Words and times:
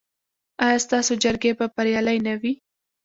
ایا 0.65 0.77
ستاسو 0.85 1.13
جرګې 1.23 1.51
به 1.57 1.65
بریالۍ 1.75 2.17
نه 2.27 2.33
وي؟ 2.41 2.53